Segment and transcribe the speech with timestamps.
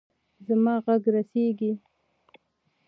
[0.47, 1.71] زما ږغ رسیږي.